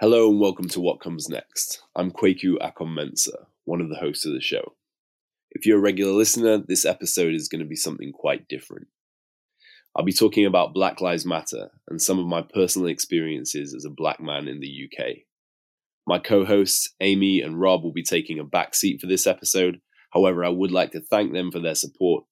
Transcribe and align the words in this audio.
Hello 0.00 0.30
and 0.30 0.38
welcome 0.38 0.68
to 0.68 0.80
What 0.80 1.00
Comes 1.00 1.28
Next. 1.28 1.82
I'm 1.96 2.12
Kwaku 2.12 2.54
Akom 2.62 2.94
one 3.64 3.80
of 3.80 3.88
the 3.88 3.96
hosts 3.96 4.24
of 4.24 4.32
the 4.32 4.40
show. 4.40 4.74
If 5.50 5.66
you're 5.66 5.78
a 5.78 5.82
regular 5.82 6.12
listener, 6.12 6.58
this 6.58 6.84
episode 6.84 7.34
is 7.34 7.48
going 7.48 7.62
to 7.62 7.68
be 7.68 7.74
something 7.74 8.12
quite 8.12 8.46
different. 8.46 8.86
I'll 9.96 10.04
be 10.04 10.12
talking 10.12 10.46
about 10.46 10.72
Black 10.72 11.00
Lives 11.00 11.26
Matter 11.26 11.72
and 11.88 12.00
some 12.00 12.20
of 12.20 12.26
my 12.26 12.42
personal 12.42 12.86
experiences 12.86 13.74
as 13.74 13.84
a 13.84 13.90
black 13.90 14.20
man 14.20 14.46
in 14.46 14.60
the 14.60 14.88
UK. 14.88 15.16
My 16.06 16.20
co 16.20 16.44
hosts, 16.44 16.94
Amy 17.00 17.40
and 17.40 17.60
Rob, 17.60 17.82
will 17.82 17.92
be 17.92 18.04
taking 18.04 18.38
a 18.38 18.44
back 18.44 18.76
seat 18.76 19.00
for 19.00 19.08
this 19.08 19.26
episode. 19.26 19.80
However, 20.12 20.44
I 20.44 20.48
would 20.50 20.70
like 20.70 20.92
to 20.92 21.00
thank 21.00 21.32
them 21.32 21.50
for 21.50 21.58
their 21.58 21.74
support 21.74 22.22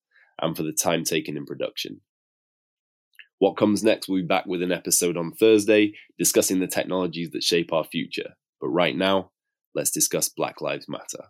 and 0.41 0.57
for 0.57 0.63
the 0.63 0.73
time 0.73 1.03
taken 1.03 1.37
in 1.37 1.45
production. 1.45 2.01
What 3.39 3.57
comes 3.57 3.83
next 3.83 4.09
we'll 4.09 4.23
be 4.23 4.27
back 4.27 4.47
with 4.47 4.63
an 4.63 4.73
episode 4.73 5.17
on 5.17 5.33
Thursday 5.33 5.93
discussing 6.19 6.61
the 6.61 6.67
technologies 6.67 7.31
that 7.31 7.45
shape 7.45 7.73
our 7.73 7.85
future. 7.85 8.35
But 8.61 8.69
right 8.69 8.97
now, 8.97 9.31
let's 9.75 9.91
discuss 9.91 10.29
Black 10.29 10.61
Lives 10.61 10.89
Matter. 10.89 11.27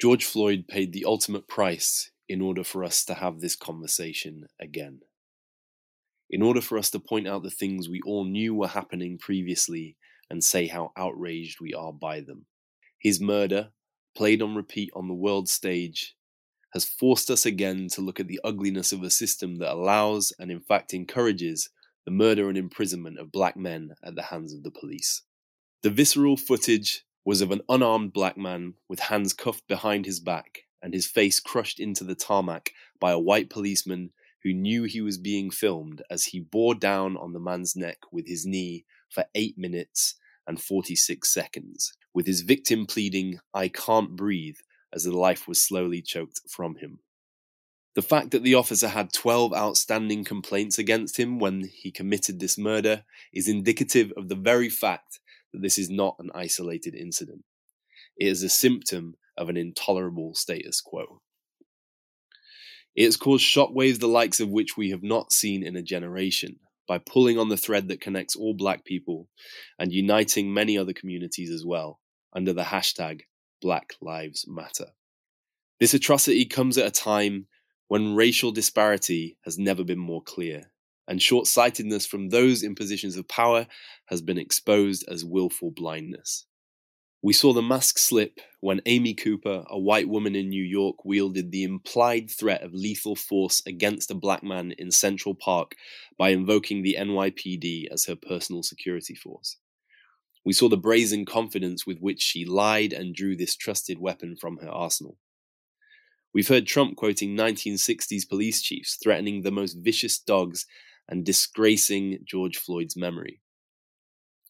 George 0.00 0.24
Floyd 0.24 0.64
paid 0.68 0.92
the 0.92 1.04
ultimate 1.04 1.46
price 1.46 2.10
in 2.28 2.40
order 2.40 2.64
for 2.64 2.82
us 2.82 3.04
to 3.04 3.14
have 3.14 3.40
this 3.40 3.54
conversation 3.54 4.46
again. 4.60 5.00
In 6.28 6.42
order 6.42 6.60
for 6.60 6.78
us 6.78 6.90
to 6.90 6.98
point 6.98 7.28
out 7.28 7.44
the 7.44 7.50
things 7.50 7.88
we 7.88 8.00
all 8.04 8.24
knew 8.24 8.54
were 8.54 8.68
happening 8.68 9.18
previously 9.18 9.96
and 10.28 10.42
say 10.42 10.66
how 10.66 10.90
outraged 10.96 11.60
we 11.60 11.74
are 11.74 11.92
by 11.92 12.20
them. 12.20 12.46
His 12.98 13.20
murder, 13.20 13.68
played 14.16 14.42
on 14.42 14.56
repeat 14.56 14.90
on 14.96 15.06
the 15.06 15.14
world 15.14 15.48
stage, 15.48 16.16
has 16.74 16.84
forced 16.84 17.30
us 17.30 17.46
again 17.46 17.88
to 17.92 18.00
look 18.00 18.20
at 18.20 18.26
the 18.26 18.40
ugliness 18.44 18.92
of 18.92 19.02
a 19.02 19.10
system 19.10 19.56
that 19.56 19.72
allows 19.72 20.32
and, 20.38 20.50
in 20.50 20.60
fact, 20.60 20.92
encourages 20.92 21.70
the 22.04 22.10
murder 22.10 22.48
and 22.48 22.58
imprisonment 22.58 23.18
of 23.18 23.32
black 23.32 23.56
men 23.56 23.92
at 24.04 24.16
the 24.16 24.22
hands 24.22 24.52
of 24.52 24.62
the 24.64 24.70
police. 24.70 25.22
The 25.82 25.90
visceral 25.90 26.36
footage 26.36 27.04
was 27.24 27.40
of 27.40 27.52
an 27.52 27.62
unarmed 27.68 28.12
black 28.12 28.36
man 28.36 28.74
with 28.88 29.00
hands 29.00 29.32
cuffed 29.32 29.66
behind 29.68 30.04
his 30.04 30.20
back 30.20 30.62
and 30.82 30.92
his 30.92 31.06
face 31.06 31.40
crushed 31.40 31.80
into 31.80 32.04
the 32.04 32.14
tarmac 32.14 32.70
by 33.00 33.12
a 33.12 33.18
white 33.18 33.48
policeman 33.48 34.10
who 34.42 34.52
knew 34.52 34.82
he 34.82 35.00
was 35.00 35.16
being 35.16 35.50
filmed 35.50 36.02
as 36.10 36.26
he 36.26 36.40
bore 36.40 36.74
down 36.74 37.16
on 37.16 37.32
the 37.32 37.40
man's 37.40 37.74
neck 37.74 37.98
with 38.12 38.28
his 38.28 38.44
knee 38.44 38.84
for 39.08 39.24
8 39.34 39.56
minutes 39.56 40.16
and 40.46 40.60
46 40.60 41.32
seconds, 41.32 41.94
with 42.12 42.26
his 42.26 42.42
victim 42.42 42.84
pleading, 42.84 43.38
I 43.54 43.68
can't 43.68 44.14
breathe, 44.14 44.56
as 44.94 45.04
the 45.04 45.16
life 45.16 45.48
was 45.48 45.60
slowly 45.60 46.00
choked 46.00 46.40
from 46.48 46.76
him. 46.76 47.00
The 47.94 48.02
fact 48.02 48.30
that 48.30 48.42
the 48.42 48.54
officer 48.54 48.88
had 48.88 49.12
12 49.12 49.52
outstanding 49.52 50.24
complaints 50.24 50.78
against 50.78 51.18
him 51.18 51.38
when 51.38 51.68
he 51.72 51.90
committed 51.90 52.40
this 52.40 52.58
murder 52.58 53.04
is 53.32 53.48
indicative 53.48 54.12
of 54.16 54.28
the 54.28 54.34
very 54.34 54.68
fact 54.68 55.20
that 55.52 55.62
this 55.62 55.78
is 55.78 55.90
not 55.90 56.16
an 56.18 56.30
isolated 56.34 56.94
incident. 56.94 57.44
It 58.16 58.28
is 58.28 58.42
a 58.42 58.48
symptom 58.48 59.14
of 59.36 59.48
an 59.48 59.56
intolerable 59.56 60.34
status 60.34 60.80
quo. 60.80 61.20
It 62.96 63.04
has 63.04 63.16
caused 63.16 63.44
shockwaves 63.44 63.98
the 63.98 64.08
likes 64.08 64.40
of 64.40 64.50
which 64.50 64.76
we 64.76 64.90
have 64.90 65.02
not 65.02 65.32
seen 65.32 65.64
in 65.64 65.76
a 65.76 65.82
generation 65.82 66.60
by 66.86 66.98
pulling 66.98 67.38
on 67.38 67.48
the 67.48 67.56
thread 67.56 67.88
that 67.88 68.00
connects 68.00 68.36
all 68.36 68.54
black 68.54 68.84
people 68.84 69.28
and 69.78 69.92
uniting 69.92 70.52
many 70.52 70.76
other 70.78 70.92
communities 70.92 71.50
as 71.50 71.64
well 71.64 72.00
under 72.32 72.52
the 72.52 72.64
hashtag 72.64 73.22
Black 73.60 73.94
Lives 74.00 74.46
Matter. 74.48 74.92
This 75.80 75.94
atrocity 75.94 76.44
comes 76.44 76.78
at 76.78 76.86
a 76.86 76.90
time 76.90 77.46
when 77.88 78.14
racial 78.14 78.52
disparity 78.52 79.36
has 79.44 79.58
never 79.58 79.84
been 79.84 79.98
more 79.98 80.22
clear, 80.22 80.70
and 81.06 81.20
short 81.20 81.46
sightedness 81.46 82.06
from 82.06 82.28
those 82.28 82.62
in 82.62 82.74
positions 82.74 83.16
of 83.16 83.28
power 83.28 83.66
has 84.06 84.22
been 84.22 84.38
exposed 84.38 85.04
as 85.08 85.24
willful 85.24 85.70
blindness. 85.70 86.46
We 87.24 87.32
saw 87.32 87.54
the 87.54 87.62
mask 87.62 87.98
slip 87.98 88.40
when 88.60 88.82
Amy 88.84 89.14
Cooper, 89.14 89.64
a 89.68 89.78
white 89.78 90.10
woman 90.10 90.36
in 90.36 90.50
New 90.50 90.62
York, 90.62 91.06
wielded 91.06 91.50
the 91.50 91.64
implied 91.64 92.30
threat 92.30 92.62
of 92.62 92.74
lethal 92.74 93.16
force 93.16 93.62
against 93.66 94.10
a 94.10 94.14
black 94.14 94.42
man 94.42 94.72
in 94.76 94.90
Central 94.90 95.34
Park 95.34 95.74
by 96.18 96.28
invoking 96.28 96.82
the 96.82 96.96
NYPD 96.98 97.86
as 97.90 98.04
her 98.04 98.14
personal 98.14 98.62
security 98.62 99.14
force. 99.14 99.56
We 100.44 100.52
saw 100.52 100.68
the 100.68 100.76
brazen 100.76 101.24
confidence 101.24 101.86
with 101.86 101.98
which 102.00 102.20
she 102.20 102.44
lied 102.44 102.92
and 102.92 103.14
drew 103.14 103.34
this 103.34 103.56
trusted 103.56 103.98
weapon 103.98 104.36
from 104.36 104.58
her 104.58 104.68
arsenal. 104.68 105.18
We've 106.34 106.48
heard 106.48 106.66
Trump 106.66 106.96
quoting 106.96 107.36
1960s 107.36 108.28
police 108.28 108.60
chiefs 108.60 108.98
threatening 109.02 109.42
the 109.42 109.52
most 109.52 109.78
vicious 109.80 110.18
dogs 110.18 110.66
and 111.08 111.24
disgracing 111.24 112.18
George 112.26 112.56
Floyd's 112.56 112.96
memory. 112.96 113.40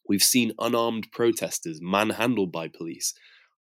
We've 0.09 0.22
seen 0.22 0.53
unarmed 0.59 1.12
protesters 1.12 1.81
manhandled 1.81 2.50
by 2.50 2.69
police, 2.69 3.15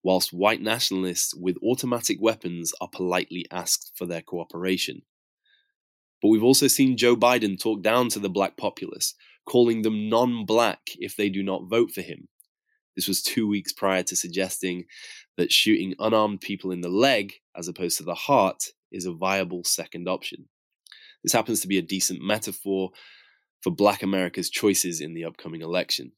whilst 0.02 0.32
white 0.32 0.60
nationalists 0.60 1.34
with 1.34 1.56
automatic 1.62 2.18
weapons 2.20 2.72
are 2.80 2.88
politely 2.88 3.46
asked 3.50 3.92
for 3.94 4.06
their 4.06 4.22
cooperation. 4.22 5.02
But 6.20 6.28
we've 6.28 6.42
also 6.42 6.68
seen 6.68 6.96
Joe 6.96 7.16
Biden 7.16 7.60
talk 7.60 7.82
down 7.82 8.08
to 8.10 8.18
the 8.18 8.30
black 8.30 8.56
populace, 8.56 9.14
calling 9.46 9.82
them 9.82 10.08
non 10.08 10.44
black 10.44 10.80
if 10.98 11.16
they 11.16 11.28
do 11.28 11.42
not 11.42 11.68
vote 11.68 11.90
for 11.92 12.02
him. 12.02 12.28
This 12.96 13.08
was 13.08 13.22
two 13.22 13.48
weeks 13.48 13.72
prior 13.72 14.02
to 14.04 14.16
suggesting 14.16 14.84
that 15.36 15.52
shooting 15.52 15.94
unarmed 15.98 16.40
people 16.40 16.70
in 16.70 16.82
the 16.82 16.88
leg, 16.88 17.32
as 17.56 17.68
opposed 17.68 17.96
to 17.98 18.04
the 18.04 18.14
heart, 18.14 18.64
is 18.90 19.06
a 19.06 19.12
viable 19.12 19.64
second 19.64 20.08
option. 20.08 20.48
This 21.24 21.32
happens 21.32 21.60
to 21.60 21.68
be 21.68 21.78
a 21.78 21.82
decent 21.82 22.20
metaphor 22.20 22.90
for 23.62 23.70
black 23.70 24.02
America's 24.02 24.50
choices 24.50 25.00
in 25.00 25.14
the 25.14 25.24
upcoming 25.24 25.62
election. 25.62 26.12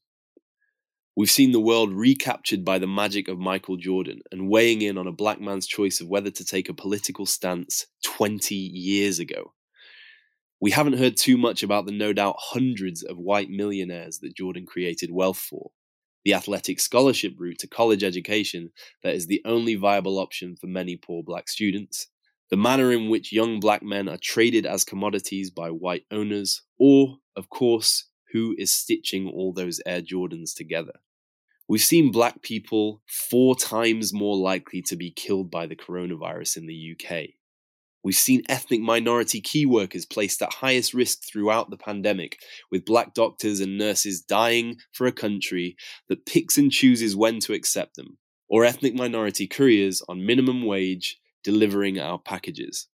We've 1.17 1.31
seen 1.31 1.53
the 1.53 1.61
world 1.61 1.93
recaptured 1.93 2.65
by 2.65 2.77
the 2.77 2.87
magic 2.87 3.29
of 3.29 3.39
Michael 3.39 3.77
Jordan 3.77 4.19
and 4.31 4.49
weighing 4.49 4.81
in 4.81 4.97
on 4.97 5.07
a 5.07 5.13
black 5.13 5.39
man's 5.39 5.65
choice 5.65 6.01
of 6.01 6.09
whether 6.09 6.29
to 6.29 6.43
take 6.43 6.67
a 6.67 6.73
political 6.73 7.25
stance 7.25 7.85
20 8.03 8.53
years 8.53 9.19
ago. 9.19 9.53
We 10.61 10.71
haven't 10.71 10.97
heard 10.97 11.17
too 11.17 11.37
much 11.37 11.63
about 11.63 11.85
the 11.85 11.91
no 11.91 12.13
doubt 12.13 12.37
hundreds 12.39 13.03
of 13.03 13.17
white 13.17 13.49
millionaires 13.49 14.19
that 14.19 14.35
Jordan 14.35 14.65
created 14.65 15.11
wealth 15.11 15.37
for, 15.37 15.71
the 16.23 16.33
athletic 16.33 16.79
scholarship 16.79 17.33
route 17.37 17.59
to 17.59 17.67
college 17.67 18.03
education 18.03 18.71
that 19.03 19.15
is 19.15 19.27
the 19.27 19.41
only 19.45 19.75
viable 19.75 20.17
option 20.17 20.55
for 20.55 20.67
many 20.67 20.95
poor 20.95 21.23
black 21.23 21.49
students, 21.49 22.07
the 22.49 22.57
manner 22.57 22.91
in 22.91 23.09
which 23.09 23.33
young 23.33 23.59
black 23.59 23.83
men 23.83 24.07
are 24.07 24.19
traded 24.21 24.65
as 24.65 24.85
commodities 24.85 25.51
by 25.51 25.69
white 25.69 26.05
owners, 26.11 26.61
or, 26.79 27.17
of 27.35 27.49
course, 27.49 28.09
who 28.31 28.55
is 28.57 28.71
stitching 28.71 29.27
all 29.27 29.53
those 29.53 29.81
Air 29.85 30.01
Jordans 30.01 30.53
together. 30.55 30.93
We've 31.67 31.81
seen 31.81 32.11
black 32.11 32.41
people 32.43 33.01
four 33.07 33.55
times 33.55 34.13
more 34.13 34.37
likely 34.37 34.83
to 34.83 34.95
be 34.95 35.11
killed 35.11 35.49
by 35.49 35.65
the 35.65 35.75
coronavirus 35.75 36.57
in 36.57 36.67
the 36.67 36.95
UK. 36.95 37.29
We've 38.05 38.13
seen 38.13 38.43
ethnic 38.47 38.81
minority 38.81 39.41
key 39.41 39.65
workers 39.65 40.05
placed 40.05 40.39
at 40.43 40.53
highest 40.53 40.93
risk 40.93 41.23
throughout 41.23 41.71
the 41.71 41.75
pandemic, 41.75 42.37
with 42.69 42.85
black 42.85 43.15
doctors 43.15 43.59
and 43.59 43.79
nurses 43.79 44.21
dying 44.21 44.77
for 44.91 45.07
a 45.07 45.11
country 45.11 45.75
that 46.07 46.27
picks 46.27 46.55
and 46.55 46.71
chooses 46.71 47.15
when 47.15 47.39
to 47.39 47.53
accept 47.53 47.95
them, 47.95 48.19
or 48.47 48.63
ethnic 48.63 48.93
minority 48.93 49.47
couriers 49.47 50.03
on 50.07 50.23
minimum 50.23 50.63
wage 50.67 51.17
delivering 51.43 51.99
our 51.99 52.19
packages. 52.19 52.89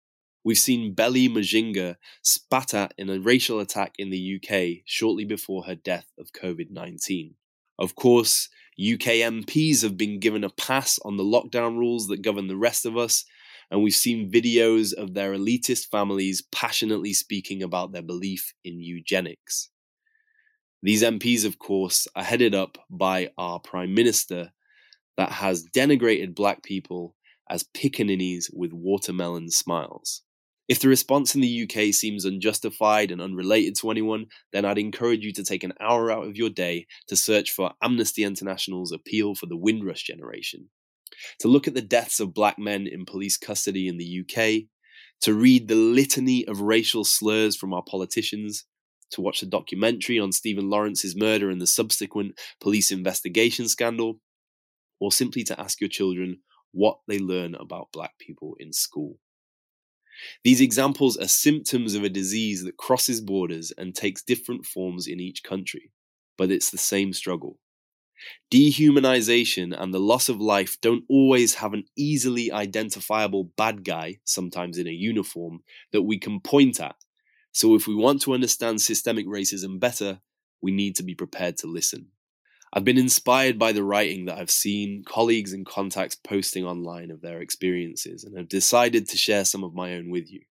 We've 0.44 0.58
seen 0.58 0.92
Belly 0.92 1.26
Mujinga 1.26 1.96
spat 2.20 2.75
at 2.75 2.92
in 2.98 3.08
a 3.08 3.19
racial 3.19 3.60
attack 3.60 3.94
in 3.98 4.10
the 4.10 4.36
UK 4.36 4.82
shortly 4.84 5.25
before 5.25 5.64
her 5.64 5.75
death 5.75 6.12
of 6.19 6.32
COVID 6.32 6.70
19. 6.70 7.34
Of 7.78 7.94
course, 7.94 8.50
UK 8.78 9.25
MPs 9.25 9.80
have 9.80 9.96
been 9.96 10.20
given 10.20 10.44
a 10.44 10.50
pass 10.50 10.98
on 11.02 11.16
the 11.16 11.25
lockdown 11.25 11.78
rules 11.78 12.08
that 12.08 12.20
govern 12.20 12.46
the 12.46 12.56
rest 12.58 12.84
of 12.84 12.98
us, 12.98 13.25
and 13.70 13.82
we've 13.82 13.94
seen 13.94 14.30
videos 14.30 14.94
of 14.94 15.14
their 15.14 15.32
elitist 15.32 15.86
families 15.86 16.42
passionately 16.52 17.12
speaking 17.12 17.62
about 17.62 17.92
their 17.92 18.02
belief 18.02 18.52
in 18.64 18.80
eugenics. 18.80 19.70
These 20.82 21.02
MPs, 21.02 21.44
of 21.44 21.58
course, 21.58 22.06
are 22.14 22.22
headed 22.22 22.54
up 22.54 22.78
by 22.88 23.31
our 23.37 23.58
Prime 23.58 23.94
Minister 23.94 24.52
that 25.16 25.32
has 25.32 25.66
denigrated 25.75 26.34
black 26.34 26.62
people 26.62 27.16
as 27.50 27.64
pickaninnies 27.75 28.46
with 28.52 28.72
watermelon 28.72 29.50
smiles. 29.50 30.22
If 30.69 30.81
the 30.81 30.88
response 30.88 31.34
in 31.34 31.40
the 31.40 31.62
UK 31.62 31.94
seems 31.94 32.26
unjustified 32.26 33.10
and 33.10 33.22
unrelated 33.22 33.75
to 33.76 33.90
anyone, 33.90 34.26
then 34.52 34.66
I'd 34.66 34.78
encourage 34.78 35.25
you 35.25 35.32
to 35.32 35.43
take 35.43 35.64
an 35.64 35.72
hour 35.81 36.12
out 36.12 36.26
of 36.26 36.37
your 36.37 36.50
day 36.50 36.87
to 37.08 37.16
search 37.16 37.50
for 37.50 37.72
Amnesty 37.82 38.22
International's 38.22 38.93
appeal 38.93 39.34
for 39.34 39.46
the 39.46 39.56
Windrush 39.56 40.02
generation 40.02 40.69
to 41.40 41.49
look 41.49 41.66
at 41.69 41.75
the 41.75 41.82
deaths 41.82 42.20
of 42.20 42.34
black 42.34 42.58
men 42.58 42.87
in 42.87 43.05
police 43.05 43.37
custody 43.37 43.88
in 43.88 43.99
the 43.99 44.20
UK, 44.20 44.69
to 45.20 45.34
read 45.34 45.69
the 45.69 45.75
litany 45.75 46.46
of 46.46 46.60
racial 46.60 47.05
slurs 47.05 47.56
from 47.56 47.75
our 47.75 47.82
politicians, 47.82 48.64
to 49.10 49.20
watch 49.20 49.40
the 49.40 49.46
documentary 49.46 50.19
on 50.19 50.32
Stephen 50.32 50.69
Lawrence's 50.69 51.16
murder 51.16 51.50
and 51.50 51.60
the 51.60 51.66
subsequent 51.66 52.38
police 52.60 52.93
investigation 52.93 53.69
scandal, 53.69 54.20
or 55.00 55.10
simply 55.12 55.43
to 55.44 55.58
ask 55.60 55.81
your 55.81 55.88
children 55.88 56.38
what 56.72 56.99
they 57.08 57.19
learn 57.19 57.55
about 57.55 57.93
black 57.93 58.19
people 58.19 58.55
in 58.60 58.72
school. 58.72 59.19
These 60.43 60.60
examples 60.60 61.16
are 61.16 61.28
symptoms 61.28 61.94
of 61.94 62.02
a 62.02 62.08
disease 62.08 62.64
that 62.64 62.76
crosses 62.76 63.20
borders 63.20 63.72
and 63.78 63.94
takes 63.94 64.22
different 64.22 64.66
forms 64.66 65.06
in 65.06 65.20
each 65.20 65.43
country. 65.43 65.93
but 66.38 66.52
it's 66.52 66.70
the 66.70 66.78
same 66.78 67.12
struggle. 67.12 67.58
Dehumanization 68.50 69.79
and 69.79 69.93
the 69.93 70.00
loss 70.00 70.29
of 70.29 70.41
life 70.41 70.79
don't 70.81 71.05
always 71.09 71.55
have 71.55 71.75
an 71.75 71.85
easily 71.97 72.50
identifiable 72.50 73.44
bad 73.56 73.85
guy, 73.85 74.19
sometimes 74.25 74.79
in 74.79 74.87
a 74.87 74.93
uniform, 74.93 75.61
that 75.93 76.03
we 76.03 76.19
can 76.19 76.41
point 76.41 76.81
at. 76.81 76.97
So 77.53 77.75
if 77.75 77.87
we 77.87 77.94
want 77.94 78.23
to 78.23 78.35
understand 78.35 78.81
systemic 78.81 79.26
racism 79.26 79.81
better, 79.81 80.20
we 80.62 80.70
need 80.70 80.97
to 80.97 81.03
be 81.03 81.15
prepared 81.15 81.56
to 81.59 81.67
listen. 81.67 82.09
I've 82.73 82.85
been 82.85 82.99
inspired 82.99 83.59
by 83.59 83.73
the 83.73 83.82
writing 83.82 84.26
that 84.26 84.38
I've 84.38 84.50
seen 84.50 85.03
colleagues 85.06 85.53
and 85.53 85.65
contacts 85.65 86.17
posting 86.17 86.65
online 86.65 87.11
of 87.11 87.23
their 87.23 87.41
experiences 87.41 88.25
and 88.25 88.37
have 88.37 88.49
decided 88.49 89.09
to 89.09 89.17
share 89.17 89.44
some 89.44 89.65
of 89.65 89.75
my 89.75 89.94
own 89.94 90.11
with 90.11 90.31
you. 90.31 90.43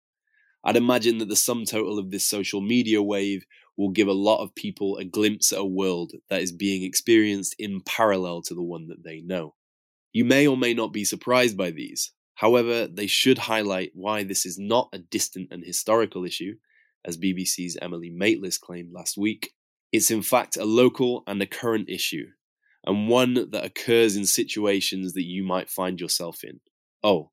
I'd 0.64 0.76
imagine 0.76 1.20
that 1.20 1.30
the 1.30 1.36
sum 1.36 1.66
total 1.66 2.00
of 2.00 2.10
this 2.10 2.28
social 2.28 2.60
media 2.60 3.02
wave 3.02 3.46
will 3.78 3.90
give 3.90 4.08
a 4.08 4.14
lot 4.14 4.42
of 4.42 4.56
people 4.56 4.98
a 4.98 5.06
glimpse 5.06 5.52
at 5.54 5.60
a 5.60 5.66
world 5.66 6.14
that 6.30 6.42
is 6.42 6.52
being 6.52 6.84
experienced 6.84 7.56
in 7.60 7.82
parallel 7.82 8.42
to 8.42 8.56
the 8.56 8.64
one 8.64 8.88
that 8.88 9.04
they 9.04 9.22
know. 9.22 9.54
You 10.12 10.26
may 10.26 10.48
or 10.48 10.58
may 10.58 10.74
not 10.74 10.92
be 10.92 11.06
surprised 11.06 11.56
by 11.56 11.72
these. 11.72 12.12
However, 12.36 12.88
they 12.88 13.08
should 13.08 13.38
highlight 13.38 13.92
why 13.94 14.24
this 14.24 14.46
is 14.46 14.58
not 14.58 14.90
a 14.94 15.00
distant 15.00 15.50
and 15.52 15.64
historical 15.64 16.26
issue, 16.26 16.56
as 17.06 17.18
BBC's 17.18 17.78
Emily 17.82 18.12
Maitlis 18.12 18.60
claimed 18.60 18.92
last 18.92 19.18
week. 19.18 19.52
It's 19.92 20.12
in 20.12 20.22
fact 20.22 20.58
a 20.58 20.66
local 20.66 21.24
and 21.28 21.42
a 21.42 21.48
current 21.48 21.90
issue, 21.90 22.28
and 22.86 23.08
one 23.08 23.50
that 23.52 23.66
occurs 23.66 24.16
in 24.16 24.26
situations 24.26 25.14
that 25.14 25.26
you 25.26 25.44
might 25.44 25.70
find 25.70 26.00
yourself 26.00 26.44
in. 26.44 26.60
Oh, 27.04 27.32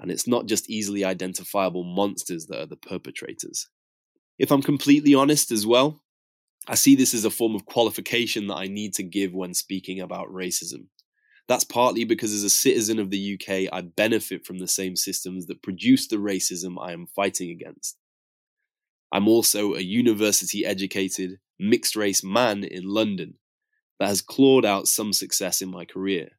and 0.00 0.10
it's 0.10 0.26
not 0.26 0.46
just 0.46 0.68
easily 0.68 1.04
identifiable 1.04 1.84
monsters 1.84 2.46
that 2.46 2.60
are 2.60 2.66
the 2.66 2.76
perpetrators. 2.76 3.68
If 4.38 4.50
I'm 4.50 4.62
completely 4.62 5.14
honest 5.14 5.50
as 5.50 5.66
well, 5.66 6.02
I 6.66 6.74
see 6.74 6.96
this 6.96 7.14
as 7.14 7.24
a 7.24 7.30
form 7.30 7.54
of 7.54 7.66
qualification 7.66 8.46
that 8.48 8.56
I 8.56 8.66
need 8.66 8.94
to 8.94 9.02
give 9.02 9.32
when 9.32 9.54
speaking 9.54 10.00
about 10.00 10.32
racism. 10.32 10.86
That's 11.46 11.64
partly 11.64 12.04
because 12.04 12.32
as 12.32 12.42
a 12.42 12.50
citizen 12.50 12.98
of 12.98 13.10
the 13.10 13.34
UK, 13.34 13.68
I 13.72 13.82
benefit 13.82 14.46
from 14.46 14.58
the 14.58 14.68
same 14.68 14.96
systems 14.96 15.46
that 15.46 15.62
produce 15.62 16.08
the 16.08 16.16
racism 16.16 16.76
I 16.80 16.92
am 16.92 17.06
fighting 17.06 17.50
against. 17.50 17.98
I'm 19.12 19.28
also 19.28 19.74
a 19.74 19.80
university 19.80 20.64
educated, 20.64 21.38
mixed 21.58 21.94
race 21.94 22.24
man 22.24 22.64
in 22.64 22.84
London 22.84 23.34
that 24.00 24.08
has 24.08 24.22
clawed 24.22 24.64
out 24.64 24.88
some 24.88 25.12
success 25.12 25.60
in 25.62 25.70
my 25.70 25.84
career. 25.84 26.30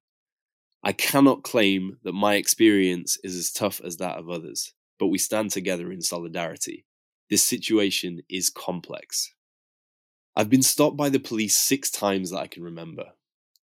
I 0.84 0.92
cannot 0.92 1.44
claim 1.44 1.98
that 2.04 2.14
my 2.14 2.36
experience 2.36 3.18
is 3.24 3.36
as 3.36 3.52
tough 3.52 3.80
as 3.84 3.98
that 3.98 4.18
of 4.18 4.30
others, 4.30 4.74
but 5.00 5.08
we 5.08 5.18
stand 5.18 5.52
together 5.52 5.92
in 5.92 6.02
solidarity. 6.02 6.86
This 7.30 7.44
situation 7.44 8.22
is 8.30 8.50
complex. 8.50 9.34
I've 10.36 10.50
been 10.50 10.62
stopped 10.62 10.98
by 10.98 11.10
the 11.10 11.20
police 11.20 11.58
six 11.58 11.90
times 11.90 12.30
that 12.30 12.40
I 12.40 12.48
can 12.48 12.62
remember. 12.62 13.14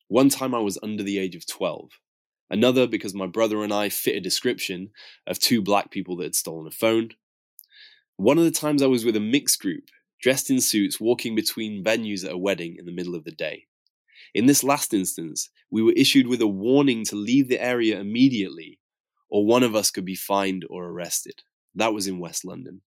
One 0.09 0.29
time 0.29 0.55
I 0.55 0.59
was 0.59 0.79
under 0.83 1.03
the 1.03 1.19
age 1.19 1.37
of 1.37 1.47
12. 1.47 1.91
Another 2.51 2.87
because 2.87 3.15
my 3.15 3.27
brother 3.27 3.63
and 3.63 3.73
I 3.73 3.89
fit 3.89 4.17
a 4.17 4.21
description 4.21 4.91
of 5.27 5.39
two 5.39 5.63
black 5.63 5.91
people 5.91 6.17
that 6.17 6.25
had 6.25 6.35
stolen 6.35 6.67
a 6.67 6.71
phone. 6.71 7.11
One 8.17 8.37
of 8.37 8.45
the 8.45 8.51
times 8.51 8.83
I 8.83 8.87
was 8.87 9.05
with 9.05 9.17
a 9.17 9.21
mixed 9.21 9.61
group, 9.61 9.85
dressed 10.21 10.51
in 10.51 10.61
suits, 10.61 11.01
walking 11.01 11.35
between 11.35 11.85
venues 11.85 12.25
at 12.25 12.33
a 12.33 12.39
wedding 12.39 12.77
in 12.79 12.85
the 12.85 12.93
middle 12.93 13.15
of 13.15 13.25
the 13.25 13.31
day. 13.31 13.67
In 14.35 14.47
this 14.47 14.65
last 14.65 14.93
instance, 14.93 15.51
we 15.71 15.83
were 15.83 15.93
issued 15.93 16.27
with 16.27 16.41
a 16.43 16.47
warning 16.47 17.05
to 17.07 17.17
leave 17.17 17.49
the 17.49 17.63
area 17.63 18.01
immediately, 18.01 18.81
or 19.31 19.47
one 19.47 19.63
of 19.63 19.75
us 19.75 19.91
could 19.91 20.05
be 20.05 20.15
fined 20.15 20.67
or 20.69 20.87
arrested. 20.87 21.43
That 21.75 21.95
was 21.95 22.07
in 22.07 22.19
West 22.19 22.45
London. 22.45 22.83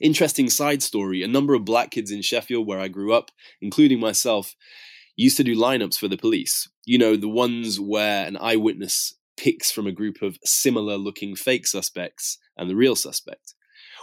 Interesting 0.00 0.50
side 0.50 0.82
story 0.82 1.22
a 1.22 1.28
number 1.28 1.54
of 1.54 1.64
black 1.64 1.90
kids 1.90 2.10
in 2.10 2.22
Sheffield, 2.22 2.66
where 2.66 2.80
I 2.80 2.88
grew 2.88 3.12
up, 3.12 3.30
including 3.60 4.00
myself, 4.00 4.54
used 5.16 5.36
to 5.36 5.44
do 5.44 5.56
lineups 5.56 5.98
for 5.98 6.08
the 6.08 6.16
police. 6.16 6.68
You 6.84 6.98
know, 6.98 7.16
the 7.16 7.28
ones 7.28 7.78
where 7.78 8.26
an 8.26 8.36
eyewitness 8.36 9.14
picks 9.36 9.70
from 9.70 9.86
a 9.86 9.92
group 9.92 10.22
of 10.22 10.38
similar 10.44 10.96
looking 10.96 11.34
fake 11.34 11.66
suspects 11.66 12.38
and 12.56 12.68
the 12.68 12.76
real 12.76 12.96
suspect. 12.96 13.54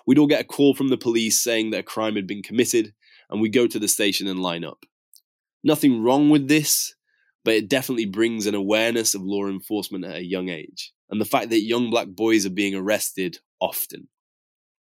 We'd 0.06 0.18
all 0.18 0.28
get 0.28 0.42
a 0.42 0.46
call 0.46 0.74
from 0.74 0.88
the 0.88 0.98
police 0.98 1.40
saying 1.40 1.72
that 1.72 1.80
a 1.80 1.84
crime 1.84 2.16
had 2.16 2.28
been 2.28 2.42
committed, 2.42 2.94
and 3.30 3.42
we'd 3.42 3.54
go 3.54 3.68
to 3.68 3.80
the 3.80 3.88
station 3.88 4.28
and 4.28 4.40
line 4.40 4.64
up. 4.64 4.86
Nothing 5.64 6.02
wrong 6.02 6.30
with 6.30 6.48
this, 6.48 6.96
but 7.44 7.54
it 7.54 7.70
definitely 7.70 8.06
brings 8.06 8.46
an 8.46 8.56
awareness 8.56 9.14
of 9.14 9.22
law 9.22 9.48
enforcement 9.48 10.06
at 10.06 10.16
a 10.16 10.26
young 10.26 10.50
age, 10.50 10.94
and 11.10 11.20
the 11.20 11.26
fact 11.26 11.50
that 11.50 11.62
young 11.62 11.90
black 11.90 12.08
boys 12.08 12.46
are 12.46 12.52
being 12.52 12.74
arrested 12.74 13.40
often. 13.60 14.08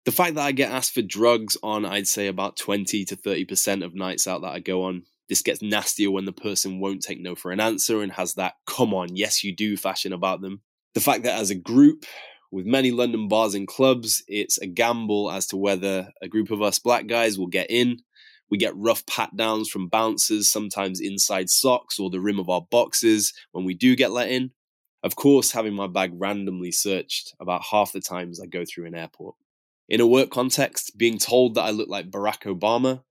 The 0.04 0.12
fact 0.12 0.34
that 0.34 0.44
I 0.44 0.52
get 0.52 0.70
asked 0.70 0.92
for 0.92 1.00
drugs 1.00 1.56
on, 1.62 1.86
I'd 1.86 2.06
say, 2.06 2.26
about 2.26 2.58
20 2.58 3.06
to 3.06 3.16
30% 3.16 3.84
of 3.84 3.94
nights 3.94 4.26
out 4.26 4.42
that 4.42 4.52
I 4.52 4.60
go 4.60 4.82
on. 4.82 5.04
This 5.30 5.40
gets 5.40 5.62
nastier 5.62 6.10
when 6.10 6.26
the 6.26 6.32
person 6.32 6.78
won't 6.78 7.02
take 7.02 7.20
no 7.20 7.34
for 7.34 7.50
an 7.50 7.60
answer 7.60 8.02
and 8.02 8.12
has 8.12 8.34
that 8.34 8.54
come 8.66 8.92
on, 8.92 9.16
yes, 9.16 9.42
you 9.42 9.56
do 9.56 9.78
fashion 9.78 10.12
about 10.12 10.42
them. 10.42 10.60
The 10.92 11.00
fact 11.00 11.22
that 11.22 11.40
as 11.40 11.50
a 11.50 11.54
group, 11.54 12.04
with 12.52 12.66
many 12.66 12.90
London 12.90 13.28
bars 13.28 13.54
and 13.54 13.66
clubs, 13.66 14.22
it's 14.28 14.58
a 14.58 14.66
gamble 14.66 15.30
as 15.30 15.46
to 15.48 15.56
whether 15.56 16.12
a 16.20 16.28
group 16.28 16.50
of 16.50 16.60
us 16.60 16.78
black 16.78 17.06
guys 17.06 17.38
will 17.38 17.46
get 17.46 17.70
in. 17.70 18.02
We 18.50 18.58
get 18.58 18.76
rough 18.76 19.06
pat 19.06 19.34
downs 19.34 19.70
from 19.70 19.88
bouncers, 19.88 20.50
sometimes 20.50 21.00
inside 21.00 21.48
socks 21.48 21.98
or 21.98 22.10
the 22.10 22.20
rim 22.20 22.38
of 22.38 22.50
our 22.50 22.60
boxes 22.60 23.32
when 23.52 23.64
we 23.64 23.72
do 23.72 23.96
get 23.96 24.12
let 24.12 24.28
in. 24.28 24.50
Of 25.02 25.16
course, 25.16 25.52
having 25.52 25.74
my 25.74 25.86
bag 25.86 26.12
randomly 26.14 26.70
searched 26.70 27.34
about 27.40 27.62
half 27.70 27.92
the 27.92 28.00
times 28.00 28.38
I 28.38 28.46
go 28.46 28.64
through 28.64 28.86
an 28.86 28.94
airport. 28.94 29.34
In 29.88 30.00
a 30.00 30.06
work 30.06 30.30
context, 30.30 30.96
being 30.96 31.18
told 31.18 31.54
that 31.54 31.64
I 31.64 31.70
look 31.70 31.88
like 31.88 32.10
Barack 32.10 32.42
Obama, 32.42 33.02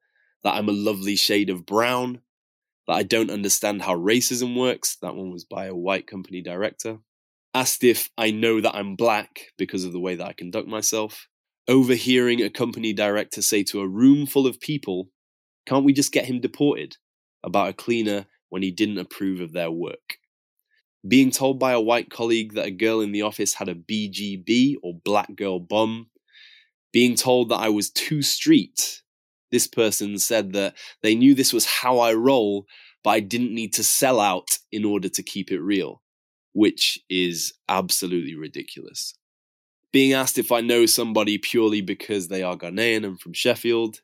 that 0.44 0.56
I'm 0.56 0.70
a 0.70 0.74
lovely 0.74 1.16
shade 1.16 1.50
of 1.50 1.66
brown, 1.66 2.22
that 2.88 2.94
I 2.94 3.04
don't 3.04 3.30
understand 3.30 3.84
how 3.84 3.96
racism 3.96 4.58
works, 4.58 4.98
that 5.02 5.16
one 5.16 5.32
was 5.32 5.46
by 5.46 5.66
a 5.66 5.76
white 5.76 6.08
company 6.08 6.42
director. 6.42 6.98
Asked 7.54 7.84
if 7.84 8.10
I 8.18 8.32
know 8.32 8.60
that 8.60 8.76
I'm 8.76 8.96
black 8.96 9.52
because 9.58 9.84
of 9.84 9.94
the 9.94 10.00
way 10.00 10.16
that 10.16 10.28
I 10.28 10.34
conduct 10.34 10.68
myself. 10.68 11.28
Overhearing 11.68 12.42
a 12.42 12.50
company 12.50 12.92
director 12.92 13.42
say 13.42 13.64
to 13.66 13.82
a 13.82 13.88
room 13.88 14.26
full 14.26 14.48
of 14.48 14.60
people, 14.60 15.10
can't 15.66 15.86
we 15.86 15.94
just 15.94 16.12
get 16.12 16.26
him 16.26 16.42
deported? 16.42 16.98
About 17.44 17.70
a 17.70 17.74
cleaner 17.74 18.26
when 18.50 18.64
he 18.64 18.72
didn't 18.72 18.98
approve 18.98 19.40
of 19.40 19.54
their 19.54 19.72
work. 19.72 20.18
Being 21.08 21.32
told 21.32 21.60
by 21.60 21.74
a 21.74 21.82
white 21.82 22.10
colleague 22.10 22.54
that 22.54 22.66
a 22.66 22.72
girl 22.72 23.02
in 23.02 23.12
the 23.12 23.22
office 23.22 23.56
had 23.56 23.70
a 23.70 23.76
BGB 23.76 24.76
or 24.82 25.00
black 25.04 25.36
girl 25.36 25.60
bum 25.60 26.08
being 26.94 27.16
told 27.16 27.50
that 27.50 27.60
I 27.60 27.70
was 27.70 27.90
too 27.90 28.22
street. 28.22 29.02
This 29.52 29.68
person 29.68 30.18
said 30.20 30.54
that 30.54 30.76
they 31.02 31.16
knew 31.16 31.36
this 31.36 31.52
was 31.52 31.66
how 31.66 32.00
I 32.00 32.14
roll, 32.14 32.66
but 33.04 33.10
I 33.10 33.20
didn't 33.20 33.54
need 33.54 33.74
to 33.74 33.84
sell 33.84 34.20
out 34.20 34.60
in 34.72 34.86
order 34.86 35.10
to 35.10 35.24
keep 35.24 35.52
it 35.52 35.60
real, 35.60 36.02
which 36.54 37.00
is 37.10 37.54
absolutely 37.68 38.36
ridiculous. 38.36 39.16
Being 39.92 40.14
asked 40.14 40.38
if 40.38 40.52
I 40.52 40.62
know 40.62 40.86
somebody 40.86 41.38
purely 41.38 41.82
because 41.82 42.28
they 42.28 42.42
are 42.42 42.56
Ghanaian 42.56 43.06
and 43.06 43.20
from 43.20 43.34
Sheffield, 43.34 44.02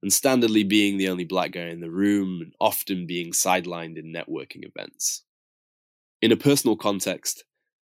and 0.00 0.12
standardly 0.12 0.66
being 0.66 0.96
the 0.96 1.08
only 1.08 1.24
black 1.24 1.52
guy 1.52 1.68
in 1.68 1.80
the 1.80 1.90
room, 1.90 2.40
and 2.40 2.52
often 2.60 3.06
being 3.06 3.32
sidelined 3.32 3.98
in 3.98 4.12
networking 4.12 4.64
events. 4.64 5.24
In 6.22 6.30
a 6.30 6.36
personal 6.36 6.76
context, 6.76 7.44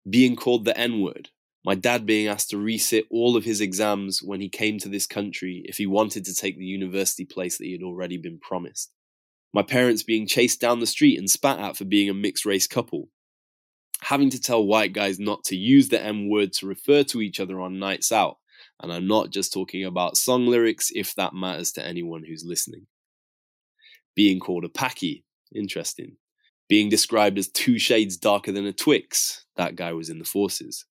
being 0.09 0.35
called 0.35 0.64
the 0.64 0.76
N 0.76 1.00
word 1.00 1.30
my 1.64 1.75
dad 1.75 2.07
being 2.07 2.26
asked 2.26 2.50
to 2.50 2.57
resit 2.57 3.05
all 3.11 3.37
of 3.37 3.45
his 3.45 3.61
exams 3.61 4.23
when 4.23 4.40
he 4.40 4.49
came 4.49 4.79
to 4.79 4.88
this 4.88 5.07
country 5.07 5.62
if 5.67 5.76
he 5.76 5.87
wanted 5.87 6.25
to 6.25 6.35
take 6.35 6.57
the 6.57 6.64
university 6.64 7.26
place 7.26 7.59
that 7.59 7.67
he 7.67 7.73
had 7.73 7.83
already 7.83 8.17
been 8.17 8.38
promised. 8.38 8.93
My 9.52 9.62
parents 9.62 10.02
being 10.02 10.26
chased 10.26 10.61
down 10.61 10.81
the 10.81 10.87
street 10.87 11.19
and 11.19 11.29
spat 11.29 11.59
at 11.59 11.76
for 11.76 11.85
being 11.85 12.09
a 12.09 12.14
mixed 12.14 12.47
race 12.47 12.67
couple. 12.67 13.09
Having 14.02 14.31
to 14.31 14.40
tell 14.40 14.64
white 14.64 14.95
guys 14.95 15.19
not 15.19 15.45
to 15.45 15.57
use 15.57 15.90
the 15.90 16.02
M 16.02 16.31
word 16.31 16.55
to 16.55 16.67
refer 16.67 17.02
to 17.05 17.21
each 17.21 17.40
other 17.40 17.61
on 17.61 17.79
nights 17.79 18.11
out. 18.11 18.38
And 18.83 18.90
I'm 18.90 19.07
not 19.07 19.31
just 19.31 19.52
talking 19.52 19.85
about 19.85 20.17
song 20.17 20.47
lyrics, 20.47 20.90
if 20.95 21.14
that 21.17 21.35
matters 21.35 21.73
to 21.73 21.87
anyone 21.87 22.25
who's 22.26 22.45
listening. 22.47 22.87
Being 24.14 24.40
called 24.40 24.64
a 24.64 24.69
Paki, 24.69 25.25
interesting. 25.55 26.17
Being 26.69 26.88
described 26.88 27.37
as 27.37 27.49
two 27.49 27.79
shades 27.79 28.17
darker 28.17 28.52
than 28.52 28.64
a 28.64 28.73
Twix, 28.73 29.45
that 29.57 29.76
guy 29.76 29.93
was 29.93 30.09
in 30.09 30.19
the 30.19 30.25
forces 30.25 30.87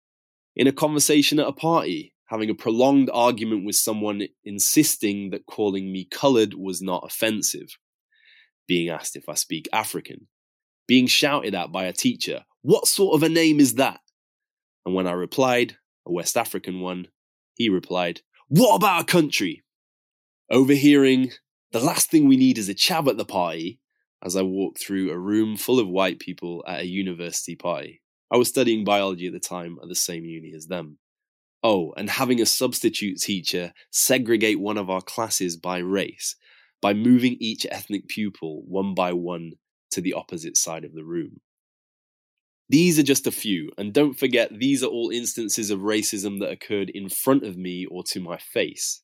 in 0.55 0.67
a 0.67 0.71
conversation 0.71 1.39
at 1.39 1.47
a 1.47 1.53
party, 1.53 2.13
having 2.25 2.49
a 2.49 2.55
prolonged 2.55 3.09
argument 3.11 3.65
with 3.65 3.75
someone 3.75 4.27
insisting 4.43 5.31
that 5.31 5.45
calling 5.45 5.91
me 5.91 6.05
coloured 6.05 6.53
was 6.53 6.81
not 6.81 7.03
offensive, 7.05 7.77
being 8.67 8.89
asked 8.89 9.15
if 9.15 9.27
I 9.27 9.33
speak 9.33 9.67
African, 9.73 10.27
being 10.87 11.07
shouted 11.07 11.55
at 11.55 11.71
by 11.71 11.85
a 11.85 11.93
teacher, 11.93 12.45
What 12.61 12.87
sort 12.87 13.15
of 13.15 13.23
a 13.23 13.29
name 13.29 13.59
is 13.59 13.75
that? 13.75 13.99
And 14.85 14.93
when 14.93 15.07
I 15.07 15.11
replied, 15.11 15.77
a 16.05 16.11
West 16.11 16.37
African 16.37 16.81
one, 16.81 17.07
he 17.55 17.69
replied, 17.69 18.21
What 18.47 18.75
about 18.75 19.01
a 19.01 19.05
country? 19.05 19.63
Overhearing, 20.51 21.31
the 21.71 21.79
last 21.79 22.09
thing 22.09 22.27
we 22.27 22.37
need 22.37 22.57
is 22.57 22.69
a 22.69 22.75
chav 22.75 23.07
at 23.07 23.17
the 23.17 23.25
party, 23.25 23.79
as 24.23 24.35
I 24.35 24.41
walked 24.41 24.79
through 24.79 25.11
a 25.11 25.17
room 25.17 25.57
full 25.57 25.79
of 25.79 25.87
white 25.87 26.19
people 26.19 26.63
at 26.67 26.81
a 26.81 26.87
university 26.87 27.55
party. 27.55 28.01
I 28.31 28.37
was 28.37 28.49
studying 28.49 28.83
biology 28.83 29.27
at 29.27 29.33
the 29.33 29.39
time 29.39 29.77
at 29.81 29.89
the 29.89 29.95
same 29.95 30.25
uni 30.25 30.53
as 30.55 30.67
them. 30.67 30.97
Oh, 31.63 31.93
and 31.97 32.09
having 32.09 32.39
a 32.39 32.45
substitute 32.45 33.19
teacher 33.19 33.73
segregate 33.91 34.59
one 34.59 34.77
of 34.77 34.89
our 34.89 35.01
classes 35.01 35.57
by 35.57 35.79
race, 35.79 36.35
by 36.81 36.93
moving 36.93 37.37
each 37.39 37.65
ethnic 37.69 38.07
pupil 38.07 38.63
one 38.67 38.93
by 38.93 39.13
one 39.13 39.53
to 39.91 40.01
the 40.01 40.13
opposite 40.13 40.55
side 40.55 40.85
of 40.85 40.93
the 40.93 41.03
room. 41.03 41.41
These 42.69 42.99
are 42.99 43.03
just 43.03 43.25
a 43.25 43.31
few, 43.31 43.71
and 43.79 43.91
don't 43.91 44.17
forget 44.17 44.59
these 44.59 44.83
are 44.83 44.87
all 44.87 45.09
instances 45.09 45.71
of 45.71 45.79
racism 45.79 46.39
that 46.39 46.51
occurred 46.51 46.91
in 46.91 47.09
front 47.09 47.43
of 47.43 47.57
me 47.57 47.87
or 47.87 48.03
to 48.03 48.19
my 48.19 48.37
face. 48.37 49.01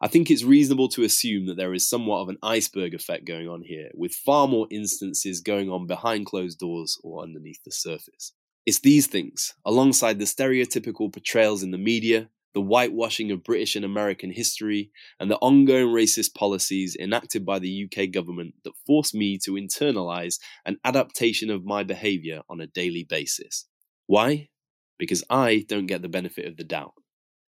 I 0.00 0.08
think 0.08 0.30
it's 0.30 0.44
reasonable 0.44 0.88
to 0.90 1.04
assume 1.04 1.46
that 1.46 1.56
there 1.56 1.74
is 1.74 1.88
somewhat 1.88 2.20
of 2.20 2.28
an 2.28 2.38
iceberg 2.42 2.94
effect 2.94 3.24
going 3.24 3.48
on 3.48 3.62
here, 3.62 3.90
with 3.94 4.14
far 4.14 4.48
more 4.48 4.66
instances 4.70 5.40
going 5.40 5.70
on 5.70 5.86
behind 5.86 6.26
closed 6.26 6.58
doors 6.58 6.98
or 7.02 7.22
underneath 7.22 7.62
the 7.64 7.72
surface. 7.72 8.32
It's 8.68 8.80
these 8.80 9.06
things, 9.06 9.54
alongside 9.64 10.18
the 10.18 10.26
stereotypical 10.26 11.10
portrayals 11.10 11.62
in 11.62 11.70
the 11.70 11.78
media, 11.78 12.28
the 12.52 12.60
whitewashing 12.60 13.30
of 13.30 13.42
British 13.42 13.74
and 13.76 13.82
American 13.82 14.30
history, 14.30 14.90
and 15.18 15.30
the 15.30 15.38
ongoing 15.38 15.86
racist 15.86 16.34
policies 16.34 16.94
enacted 16.94 17.46
by 17.46 17.60
the 17.60 17.86
UK 17.86 18.10
government 18.10 18.56
that 18.64 18.76
force 18.86 19.14
me 19.14 19.38
to 19.38 19.52
internalize 19.52 20.38
an 20.66 20.76
adaptation 20.84 21.48
of 21.48 21.64
my 21.64 21.82
behavior 21.82 22.42
on 22.50 22.60
a 22.60 22.66
daily 22.66 23.06
basis. 23.08 23.64
Why? 24.06 24.50
Because 24.98 25.24
I 25.30 25.64
don't 25.66 25.86
get 25.86 26.02
the 26.02 26.10
benefit 26.10 26.44
of 26.44 26.58
the 26.58 26.64
doubt. 26.64 26.92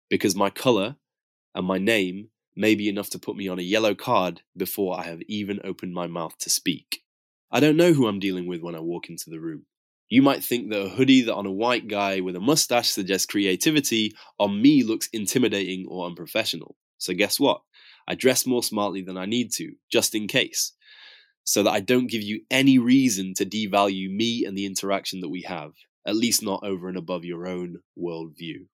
Because 0.08 0.34
my 0.34 0.48
color 0.48 0.96
and 1.54 1.66
my 1.66 1.76
name 1.76 2.30
may 2.56 2.74
be 2.74 2.88
enough 2.88 3.10
to 3.10 3.18
put 3.18 3.36
me 3.36 3.46
on 3.46 3.58
a 3.58 3.72
yellow 3.76 3.94
card 3.94 4.40
before 4.56 4.98
I 4.98 5.02
have 5.02 5.20
even 5.28 5.60
opened 5.64 5.92
my 5.92 6.06
mouth 6.06 6.38
to 6.38 6.48
speak. 6.48 7.02
I 7.52 7.60
don't 7.60 7.76
know 7.76 7.92
who 7.92 8.06
I'm 8.06 8.20
dealing 8.20 8.46
with 8.46 8.62
when 8.62 8.74
I 8.74 8.80
walk 8.80 9.10
into 9.10 9.28
the 9.28 9.38
room. 9.38 9.66
You 10.10 10.22
might 10.22 10.42
think 10.42 10.70
that 10.70 10.82
a 10.82 10.88
hoodie 10.88 11.22
that 11.22 11.34
on 11.34 11.46
a 11.46 11.52
white 11.52 11.86
guy 11.86 12.18
with 12.18 12.34
a 12.34 12.40
mustache 12.40 12.90
suggests 12.90 13.26
creativity, 13.26 14.12
on 14.40 14.60
me 14.60 14.82
looks 14.82 15.08
intimidating 15.12 15.86
or 15.88 16.04
unprofessional. 16.04 16.76
So 16.98 17.14
guess 17.14 17.38
what? 17.38 17.62
I 18.08 18.16
dress 18.16 18.44
more 18.44 18.64
smartly 18.64 19.02
than 19.02 19.16
I 19.16 19.26
need 19.26 19.52
to, 19.52 19.72
just 19.90 20.16
in 20.16 20.26
case, 20.26 20.72
so 21.44 21.62
that 21.62 21.70
I 21.70 21.78
don't 21.78 22.10
give 22.10 22.22
you 22.22 22.40
any 22.50 22.76
reason 22.76 23.34
to 23.34 23.46
devalue 23.46 24.10
me 24.10 24.44
and 24.44 24.58
the 24.58 24.66
interaction 24.66 25.20
that 25.20 25.28
we 25.28 25.42
have, 25.42 25.70
at 26.04 26.16
least 26.16 26.42
not 26.42 26.64
over 26.64 26.88
and 26.88 26.98
above 26.98 27.24
your 27.24 27.46
own 27.46 27.76
worldview. 27.96 28.66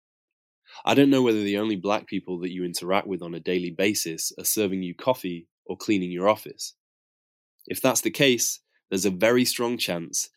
I 0.85 0.95
don't 0.95 1.11
know 1.11 1.23
whether 1.23 1.43
the 1.43 1.59
only 1.59 1.77
black 1.77 2.07
people 2.07 2.39
that 2.41 2.53
you 2.53 2.65
interact 2.65 3.09
with 3.09 3.23
on 3.23 3.35
a 3.35 3.41
daily 3.41 3.71
basis 3.71 4.33
are 4.39 4.45
serving 4.45 4.85
you 4.85 4.95
coffee 4.95 5.49
or 5.67 5.77
cleaning 5.77 6.13
your 6.13 6.29
office. 6.29 6.75
If 7.67 7.81
that's 7.81 8.03
the 8.03 8.11
case, 8.11 8.61
there's 8.89 9.05
a 9.05 9.11
very 9.11 9.45
strong 9.45 9.79
chance 9.79 10.31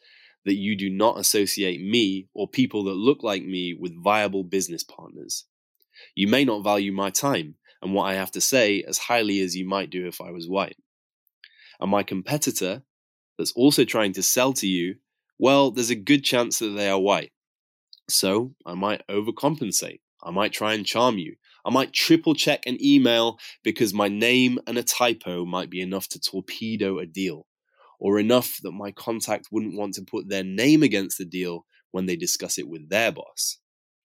that 0.47 0.55
you 0.55 0.77
do 0.77 0.89
not 0.89 1.19
associate 1.19 1.81
me 1.81 2.29
or 2.33 2.47
people 2.47 2.85
that 2.85 2.93
look 2.93 3.21
like 3.21 3.43
me 3.43 3.73
with 3.77 4.01
viable 4.01 4.45
business 4.45 4.81
partners. 4.81 5.43
You 6.15 6.29
may 6.29 6.45
not 6.45 6.63
value 6.63 6.93
my 6.93 7.09
time 7.09 7.55
and 7.81 7.93
what 7.93 8.05
I 8.05 8.13
have 8.13 8.31
to 8.31 8.39
say 8.39 8.81
as 8.87 8.97
highly 8.97 9.41
as 9.41 9.57
you 9.57 9.67
might 9.67 9.89
do 9.89 10.07
if 10.07 10.21
I 10.21 10.31
was 10.31 10.47
white. 10.47 10.77
And 11.81 11.91
my 11.91 12.01
competitor, 12.01 12.83
that's 13.37 13.51
also 13.57 13.83
trying 13.83 14.13
to 14.13 14.23
sell 14.23 14.53
to 14.53 14.67
you, 14.67 14.95
well, 15.37 15.69
there's 15.69 15.89
a 15.89 15.95
good 15.95 16.23
chance 16.23 16.59
that 16.59 16.69
they 16.69 16.89
are 16.89 16.97
white. 16.97 17.33
So 18.09 18.55
I 18.65 18.73
might 18.73 19.05
overcompensate. 19.09 19.99
I 20.23 20.31
might 20.31 20.53
try 20.53 20.75
and 20.75 20.85
charm 20.85 21.17
you. 21.17 21.35
I 21.65 21.71
might 21.71 21.91
triple 21.91 22.35
check 22.35 22.65
an 22.65 22.77
email 22.81 23.37
because 23.65 23.93
my 23.93 24.07
name 24.07 24.59
and 24.65 24.77
a 24.77 24.83
typo 24.83 25.43
might 25.43 25.69
be 25.69 25.81
enough 25.81 26.07
to 26.09 26.21
torpedo 26.21 26.99
a 26.99 27.05
deal 27.05 27.47
or 27.99 28.19
enough 28.19 28.59
that 28.63 28.71
my 28.71 28.91
contact 28.91 29.47
wouldn't 29.51 29.77
want 29.77 29.93
to 29.95 30.01
put 30.03 30.29
their 30.29 30.43
name 30.43 30.83
against 30.83 31.17
the 31.17 31.25
deal 31.25 31.65
when 31.91 32.05
they 32.05 32.15
discuss 32.15 32.57
it 32.57 32.67
with 32.67 32.89
their 32.89 33.11
boss. 33.11 33.57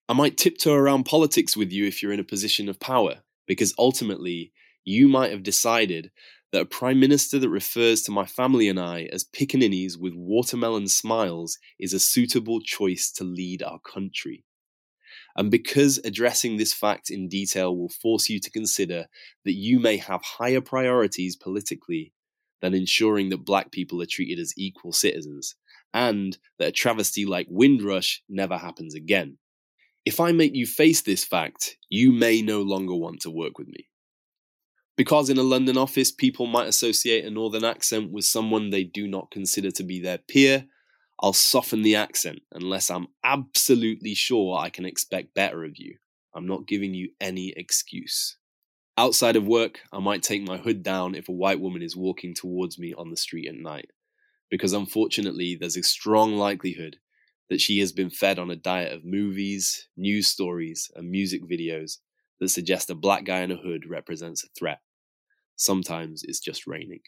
I 0.09 0.15
might 0.15 0.37
tiptoe 0.37 0.75
around 0.75 1.05
politics 1.05 1.57
with 1.57 1.73
you 1.73 1.87
if 1.87 2.03
you're 2.03 2.13
in 2.13 2.21
a 2.21 2.25
position 2.25 2.69
of 2.69 2.81
power, 2.81 3.23
because 3.47 3.75
ultimately 3.79 4.53
you 4.85 5.09
might 5.09 5.31
have 5.31 5.43
decided 5.43 6.11
that 6.53 6.63
a 6.63 6.67
prime 6.67 7.01
minister 7.01 7.39
that 7.39 7.49
refers 7.49 8.03
to 8.03 8.11
my 8.11 8.27
family 8.27 8.69
and 8.69 8.79
I 8.79 9.09
as 9.13 9.25
pickaninnies 9.25 9.99
with 9.99 10.13
watermelon 10.15 10.87
smiles 10.87 11.59
is 11.79 11.93
a 11.93 12.01
suitable 12.01 12.61
choice 12.61 13.11
to 13.13 13.25
lead 13.25 13.63
our 13.63 13.79
country. 13.79 14.45
And 15.35 15.51
because 15.51 15.99
addressing 16.05 16.57
this 16.57 16.75
fact 16.75 17.11
in 17.11 17.29
detail 17.29 17.77
will 17.77 17.89
force 17.89 18.29
you 18.29 18.39
to 18.41 18.51
consider 18.51 19.07
that 19.45 19.55
you 19.55 19.81
may 19.81 19.97
have 19.97 20.21
higher 20.23 20.61
priorities 20.61 21.37
politically 21.37 22.13
than 22.63 22.73
ensuring 22.73 23.29
that 23.29 23.45
black 23.45 23.71
people 23.71 24.01
are 24.01 24.07
treated 24.07 24.39
as 24.39 24.55
equal 24.57 24.93
citizens, 24.93 25.55
and 25.93 26.39
that 26.59 26.69
a 26.69 26.73
travesty 26.73 27.27
like 27.27 27.47
Windrush 27.51 28.23
never 28.29 28.57
happens 28.57 28.95
again. 28.95 29.37
If 30.07 30.19
I 30.19 30.33
make 30.33 30.55
you 30.55 30.67
face 30.67 31.03
this 31.03 31.25
fact, 31.25 31.77
you 31.91 32.13
may 32.13 32.41
no 32.41 32.63
longer 32.63 32.95
want 32.95 33.21
to 33.21 33.31
work 33.31 33.59
with 33.59 33.69
me. 33.69 33.89
Because 34.97 35.31
in 35.31 35.39
a 35.39 35.43
London 35.43 35.77
office, 35.77 36.13
people 36.13 36.47
might 36.47 36.69
associate 36.69 37.25
a 37.25 37.31
northern 37.31 37.65
accent 37.65 38.11
with 38.11 38.25
someone 38.25 38.71
they 38.71 38.85
do 38.85 39.07
not 39.07 39.31
consider 39.31 39.71
to 39.73 39.83
be 39.83 40.01
their 40.01 40.19
peer, 40.19 40.67
I'll 41.21 41.33
soften 41.33 41.83
the 41.83 41.97
accent 41.97 42.41
unless 42.53 42.91
I'm 42.91 43.07
absolutely 43.23 44.15
sure 44.15 44.59
I 44.59 44.71
can 44.71 44.85
expect 44.85 45.35
better 45.35 45.65
of 45.65 45.77
you. 45.77 45.97
I'm 46.35 46.47
not 46.47 46.67
giving 46.67 46.95
you 46.95 47.11
any 47.21 47.53
excuse. 47.57 48.37
Outside 48.99 49.37
of 49.37 49.47
work, 49.47 49.81
I 49.91 50.01
might 50.01 50.23
take 50.23 50.43
my 50.43 50.59
hood 50.59 50.83
down 50.83 51.15
if 51.15 51.29
a 51.29 51.33
white 51.33 51.61
woman 51.61 51.81
is 51.81 51.97
walking 51.97 52.35
towards 52.35 52.79
me 52.79 52.93
on 52.93 53.11
the 53.11 53.17
street 53.17 53.49
at 53.49 53.55
night, 53.55 53.91
because 54.51 54.75
unfortunately, 54.75 55.57
there's 55.57 55.79
a 55.79 55.83
strong 55.83 56.35
likelihood 56.35 56.99
that 57.49 57.61
she 57.61 57.79
has 57.79 57.91
been 57.91 58.11
fed 58.11 58.39
on 58.39 58.51
a 58.51 58.57
diet 58.57 58.93
of 58.93 59.05
movies, 59.05 59.89
news 59.97 60.29
stories, 60.29 60.91
and 60.95 61.11
music 61.11 61.43
videos 61.43 61.99
that 62.39 62.49
suggest 62.49 62.91
a 62.91 62.95
black 62.95 63.25
guy 63.25 63.41
in 63.41 63.51
a 63.51 63.57
hood 63.57 63.89
represents 63.89 64.45
a 64.45 64.49
threat. 64.59 64.81
Sometimes 65.57 66.23
it's 66.23 66.41
just 66.41 66.67
raining. 66.67 67.01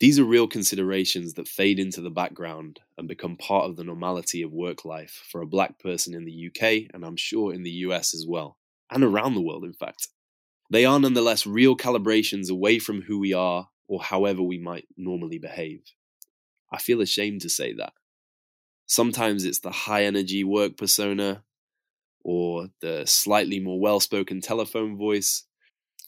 These 0.00 0.18
are 0.18 0.24
real 0.24 0.46
considerations 0.46 1.34
that 1.34 1.48
fade 1.48 1.78
into 1.78 2.00
the 2.00 2.10
background 2.10 2.80
and 2.96 3.08
become 3.08 3.36
part 3.36 3.68
of 3.68 3.76
the 3.76 3.84
normality 3.84 4.42
of 4.42 4.52
work 4.52 4.84
life 4.86 5.22
for 5.30 5.42
a 5.42 5.46
black 5.46 5.78
person 5.78 6.14
in 6.14 6.24
the 6.24 6.32
UK 6.32 6.88
and 6.94 7.04
I'm 7.04 7.16
sure 7.16 7.52
in 7.52 7.62
the 7.62 7.70
US 7.70 8.14
as 8.14 8.24
well, 8.26 8.56
and 8.90 9.04
around 9.04 9.34
the 9.34 9.42
world, 9.42 9.64
in 9.64 9.74
fact. 9.74 10.08
They 10.70 10.84
are 10.84 11.00
nonetheless 11.00 11.46
real 11.46 11.76
calibrations 11.76 12.50
away 12.50 12.78
from 12.78 13.02
who 13.02 13.18
we 13.18 13.32
are 13.32 13.68
or 13.86 14.02
however 14.02 14.42
we 14.42 14.58
might 14.58 14.86
normally 14.96 15.38
behave. 15.38 15.82
I 16.70 16.78
feel 16.78 17.00
ashamed 17.00 17.40
to 17.42 17.48
say 17.48 17.72
that. 17.74 17.94
Sometimes 18.86 19.44
it's 19.44 19.60
the 19.60 19.70
high 19.70 20.04
energy 20.04 20.44
work 20.44 20.76
persona 20.76 21.44
or 22.22 22.68
the 22.80 23.04
slightly 23.06 23.60
more 23.60 23.80
well 23.80 24.00
spoken 24.00 24.40
telephone 24.40 24.96
voice. 24.96 25.44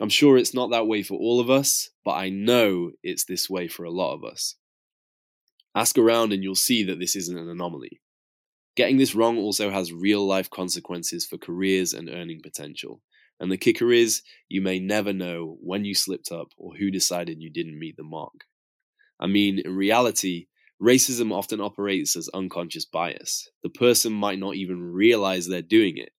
I'm 0.00 0.09
sure 0.09 0.37
it's 0.37 0.55
not 0.55 0.71
that 0.71 0.87
way 0.87 1.02
for 1.02 1.19
all 1.19 1.40
of 1.40 1.50
us, 1.50 1.90
but 2.05 2.12
I 2.12 2.31
know 2.31 2.93
it's 3.02 3.25
this 3.25 3.49
way 3.49 3.69
for 3.69 3.85
a 3.85 3.90
lot 3.90 4.14
of 4.14 4.25
us. 4.25 4.57
Ask 5.75 5.99
around 5.99 6.33
and 6.33 6.43
you'll 6.43 6.55
see 6.55 6.83
that 6.85 6.99
this 6.99 7.17
isn't 7.17 7.38
an 7.38 7.49
anomaly. 7.49 8.00
Getting 8.76 8.99
this 8.99 9.14
wrong 9.14 9.38
also 9.38 9.71
has 9.71 9.93
real 9.93 10.26
life 10.26 10.50
consequences 10.50 11.26
for 11.26 11.38
careers 11.38 11.93
and 11.93 12.09
earning 12.09 12.40
potential. 12.43 13.02
And 13.40 13.50
the 13.50 13.56
kicker 13.56 13.90
is, 13.90 14.23
you 14.49 14.61
may 14.61 14.78
never 14.78 15.12
know 15.12 15.56
when 15.62 15.85
you 15.85 15.94
slipped 15.94 16.30
up 16.30 16.49
or 16.59 16.76
who 16.76 16.90
decided 16.90 17.40
you 17.40 17.50
didn't 17.50 17.78
meet 17.78 17.97
the 17.97 18.04
mark. 18.04 18.44
I 19.18 19.26
mean, 19.26 19.59
in 19.59 19.75
reality, 19.75 20.47
racism 20.80 21.32
often 21.32 21.61
operates 21.61 22.16
as 22.16 22.28
unconscious 22.35 22.85
bias. 22.85 23.49
The 23.62 23.70
person 23.70 24.12
might 24.12 24.38
not 24.38 24.56
even 24.56 24.82
realize 24.82 25.47
they're 25.47 25.62
doing 25.62 25.97
it, 25.97 26.11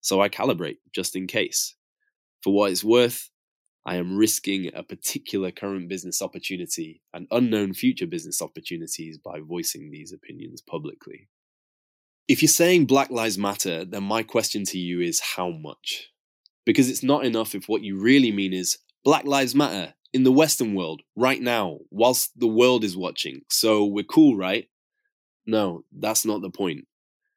so 0.00 0.20
I 0.22 0.30
calibrate 0.30 0.78
just 0.94 1.14
in 1.14 1.26
case. 1.26 1.74
For 2.42 2.54
what 2.54 2.72
it's 2.72 2.82
worth, 2.82 3.30
I 3.84 3.96
am 3.96 4.16
risking 4.16 4.70
a 4.74 4.82
particular 4.82 5.50
current 5.50 5.88
business 5.88 6.22
opportunity 6.22 7.02
and 7.12 7.26
unknown 7.30 7.74
future 7.74 8.06
business 8.06 8.40
opportunities 8.40 9.18
by 9.18 9.40
voicing 9.40 9.90
these 9.90 10.12
opinions 10.12 10.62
publicly. 10.62 11.28
If 12.28 12.42
you're 12.42 12.48
saying 12.48 12.86
Black 12.86 13.10
Lives 13.10 13.38
Matter, 13.38 13.84
then 13.84 14.04
my 14.04 14.22
question 14.22 14.64
to 14.66 14.78
you 14.78 15.00
is 15.00 15.20
how 15.20 15.50
much? 15.50 16.10
Because 16.66 16.90
it's 16.90 17.02
not 17.02 17.24
enough 17.24 17.54
if 17.54 17.68
what 17.68 17.82
you 17.82 18.00
really 18.00 18.32
mean 18.32 18.52
is 18.52 18.78
Black 19.04 19.24
Lives 19.24 19.54
Matter 19.54 19.94
in 20.12 20.24
the 20.24 20.32
Western 20.32 20.74
world 20.74 21.02
right 21.16 21.40
now, 21.40 21.78
whilst 21.90 22.38
the 22.38 22.46
world 22.46 22.84
is 22.84 22.96
watching. 22.96 23.42
So 23.48 23.84
we're 23.84 24.04
cool, 24.04 24.36
right? 24.36 24.68
No, 25.46 25.84
that's 25.96 26.24
not 26.24 26.42
the 26.42 26.50
point. 26.50 26.86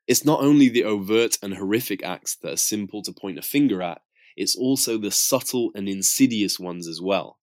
It's 0.08 0.26
not 0.26 0.42
only 0.42 0.70
the 0.70 0.84
overt 0.84 1.38
and 1.42 1.54
horrific 1.54 2.04
acts 2.04 2.36
that 2.42 2.54
are 2.54 2.58
simple 2.58 3.02
to 3.04 3.14
point 3.14 3.40
a 3.40 3.42
finger 3.42 3.82
at, 3.82 4.02
it's 4.36 4.56
also 4.56 4.98
the 4.98 5.12
subtle 5.12 5.72
and 5.76 5.88
insidious 5.88 6.60
ones 6.60 6.88
as 6.88 7.00
well. 7.02 7.40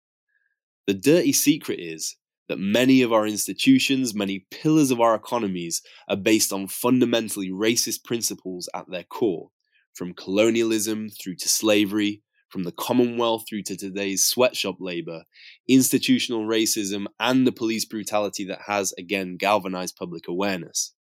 The 0.87 0.95
dirty 0.95 1.33
secret 1.33 1.81
is 1.81 2.17
that 2.49 2.59
many 2.59 3.03
of 3.03 3.13
our 3.13 3.27
institutions, 3.27 4.15
many 4.15 4.47
pillars 4.51 4.91
of 4.91 5.01
our 5.01 5.15
economies 5.15 5.83
are 6.09 6.17
based 6.17 6.53
on 6.53 6.69
fundamentally 6.69 7.51
racist 7.51 8.05
principles 8.05 8.69
at 8.73 8.89
their 8.89 9.03
core, 9.03 9.51
from 9.97 10.13
colonialism 10.13 11.09
through 11.09 11.37
to 11.37 11.49
slavery, 11.49 12.23
from 12.49 12.65
the 12.65 12.73
Commonwealth 12.73 13.45
through 13.49 13.63
to 13.63 13.77
today's 13.77 14.25
sweatshop 14.25 14.77
labor, 14.79 15.25
institutional 15.69 16.47
racism, 16.47 17.07
and 17.19 17.47
the 17.47 17.53
police 17.53 17.85
brutality 17.85 18.45
that 18.45 18.61
has 18.67 18.93
again 18.99 19.37
galvanized 19.37 19.97
public 19.97 20.29
awareness. 20.29 20.95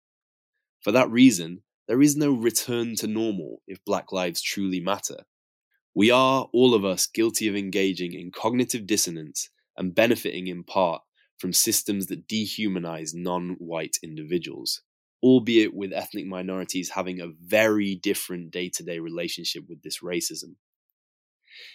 For 0.80 0.92
that 0.92 1.10
reason, 1.10 1.62
there 1.88 2.00
is 2.00 2.16
no 2.16 2.30
return 2.30 2.94
to 2.96 3.06
normal 3.06 3.62
if 3.66 3.84
Black 3.84 4.12
lives 4.12 4.40
truly 4.40 4.80
matter. 4.80 5.24
We 5.94 6.10
are, 6.10 6.48
all 6.52 6.74
of 6.74 6.84
us, 6.84 7.06
guilty 7.06 7.48
of 7.48 7.56
engaging 7.56 8.14
in 8.14 8.30
cognitive 8.30 8.86
dissonance 8.86 9.50
and 9.76 9.94
benefiting 9.94 10.46
in 10.46 10.64
part 10.64 11.02
from 11.38 11.52
systems 11.52 12.06
that 12.06 12.28
dehumanize 12.28 13.10
non 13.14 13.56
white 13.58 13.96
individuals, 14.02 14.82
albeit 15.24 15.72
with 15.72 15.90
ethnic 15.94 16.26
minorities 16.26 16.90
having 16.90 17.18
a 17.18 17.32
very 17.42 17.94
different 17.94 18.50
day 18.50 18.68
to 18.68 18.82
day 18.82 18.98
relationship 18.98 19.64
with 19.66 19.82
this 19.82 20.00
racism. 20.00 20.56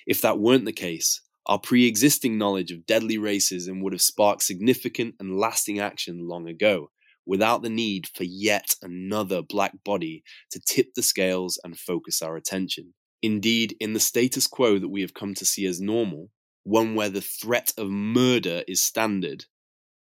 If 0.06 0.22
that 0.22 0.38
weren't 0.38 0.65
the 0.65 0.72
case, 0.72 1.22
our 1.48 1.58
pre 1.58 1.88
existing 1.88 2.38
knowledge 2.38 2.72
of 2.72 2.86
deadly 2.86 3.18
racism 3.18 3.82
would 3.82 3.94
have 3.94 4.03
sparked 4.03 4.44
significant 4.44 5.15
and 5.20 5.39
lasting 5.39 5.79
action 5.79 6.27
long 6.27 6.48
ago, 6.48 6.91
without 7.25 7.63
the 7.63 7.72
need 7.72 8.08
for 8.13 8.24
yet 8.24 8.75
another 8.84 9.41
black 9.41 9.74
body 9.84 10.24
to 10.51 10.60
tip 10.60 10.94
the 10.96 11.01
scales 11.01 11.60
and 11.63 11.79
focus 11.79 12.22
our 12.22 12.38
attention. 12.38 12.94
Indeed, 13.24 13.75
in 13.79 13.94
the 13.94 14.00
status 14.00 14.46
quo 14.46 14.77
that 14.77 14.89
we 14.89 15.01
have 15.01 15.15
come 15.15 15.34
to 15.34 15.46
see 15.46 15.65
as 15.65 15.82
normal, 15.82 16.29
one 16.65 16.94
where 16.94 17.10
the 17.10 17.22
threat 17.22 17.74
of 17.79 17.89
murder 17.89 18.62
is 18.68 18.84
standard, 18.84 19.46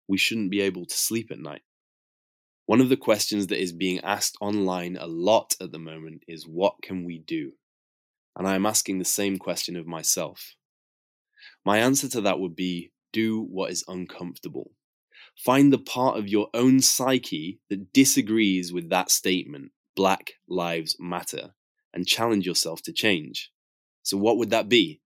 we 0.06 0.18
shouldn't 0.18 0.51
be 0.51 0.60
able 0.60 0.86
to 0.86 0.98
sleep 0.98 1.32
at 1.32 1.39
night. 1.39 1.62
One 2.67 2.81
of 2.81 2.89
the 2.89 2.97
questions 2.97 3.47
that 3.47 3.62
is 3.62 3.71
being 3.71 4.01
asked 4.01 4.36
online 4.41 4.97
a 4.97 5.07
lot 5.07 5.55
at 5.62 5.71
the 5.71 5.79
moment 5.79 6.24
is 6.27 6.45
what 6.45 6.75
can 6.83 7.05
we 7.05 7.17
do? 7.17 7.53
And 8.36 8.45
I 8.45 8.55
am 8.55 8.65
asking 8.65 9.00
the 9.00 9.05
same 9.05 9.38
question 9.38 9.77
of 9.77 9.88
myself. 9.88 10.55
My 11.65 11.77
answer 11.77 12.09
to 12.09 12.21
that 12.21 12.41
would 12.41 12.57
be 12.57 12.91
do 13.13 13.41
what 13.41 13.71
is 13.71 13.86
uncomfortable. 13.88 14.71
Find 15.38 15.71
the 15.71 15.77
part 15.77 16.17
of 16.17 16.27
your 16.27 16.50
own 16.53 16.81
psyche 16.81 17.62
that 17.69 17.93
disagrees 17.93 18.74
with 18.74 18.89
that 18.89 19.12
statement, 19.12 19.71
Black 19.95 20.33
Lives 20.50 20.97
Matter, 21.00 21.53
and 21.93 22.05
challenge 22.05 22.45
yourself 22.45 22.81
to 22.81 22.91
change. 22.91 23.50
So, 24.03 24.17
what 24.17 24.36
would 24.38 24.50
that 24.50 24.67
be? 24.67 25.00